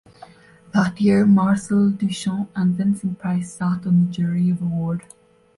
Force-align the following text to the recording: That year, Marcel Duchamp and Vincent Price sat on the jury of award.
That 0.73 0.99
year, 0.99 1.27
Marcel 1.27 1.91
Duchamp 1.91 2.47
and 2.55 2.73
Vincent 2.73 3.19
Price 3.19 3.53
sat 3.53 3.85
on 3.85 3.99
the 4.07 4.11
jury 4.11 4.49
of 4.49 4.59
award. 4.59 5.03